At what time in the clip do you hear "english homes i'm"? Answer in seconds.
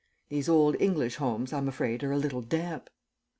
0.81-1.67